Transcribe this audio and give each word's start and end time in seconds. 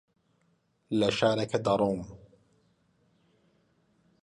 لە 0.99 1.09
شارەکە 1.17 1.59
دەڕۆم. 1.65 2.01